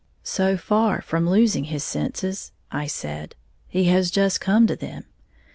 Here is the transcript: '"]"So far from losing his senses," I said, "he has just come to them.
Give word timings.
'"]"So 0.23 0.57
far 0.57 0.99
from 0.99 1.29
losing 1.29 1.65
his 1.65 1.83
senses," 1.83 2.53
I 2.71 2.87
said, 2.87 3.35
"he 3.67 3.83
has 3.83 4.09
just 4.09 4.41
come 4.41 4.65
to 4.65 4.75
them. 4.75 5.03